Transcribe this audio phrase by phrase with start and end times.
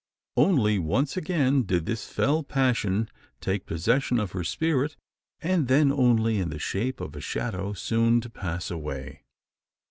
[0.35, 3.07] Only once again did this fell passion
[3.39, 4.95] take possession of her spirit;
[5.41, 9.21] and then only in the shape of a shadow soon to pass away.